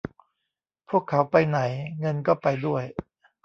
[0.89, 1.59] พวกเขาไปไหน
[1.99, 2.83] เงินก็ไปด้วย